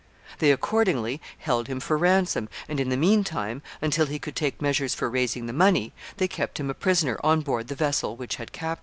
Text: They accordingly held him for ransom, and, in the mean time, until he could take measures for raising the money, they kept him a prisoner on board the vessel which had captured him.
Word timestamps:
They 0.39 0.51
accordingly 0.51 1.21
held 1.37 1.67
him 1.67 1.79
for 1.79 1.95
ransom, 1.95 2.49
and, 2.67 2.79
in 2.79 2.89
the 2.89 2.97
mean 2.97 3.23
time, 3.23 3.61
until 3.83 4.07
he 4.07 4.17
could 4.17 4.35
take 4.35 4.59
measures 4.59 4.95
for 4.95 5.11
raising 5.11 5.45
the 5.45 5.53
money, 5.53 5.93
they 6.17 6.27
kept 6.27 6.59
him 6.59 6.71
a 6.71 6.73
prisoner 6.73 7.19
on 7.23 7.41
board 7.41 7.67
the 7.67 7.75
vessel 7.75 8.15
which 8.15 8.37
had 8.37 8.51
captured 8.51 8.69
him. 8.69 8.79